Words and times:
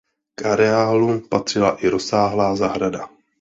K 0.39 0.45
areálu 0.45 1.19
patřila 1.27 1.75
i 1.77 1.87
rozsáhlá 1.87 2.55
zahrada. 2.55 3.09